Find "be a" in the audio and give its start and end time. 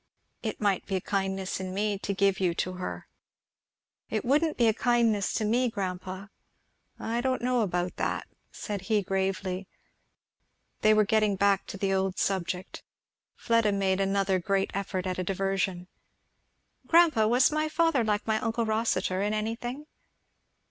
0.87-0.99, 4.57-4.73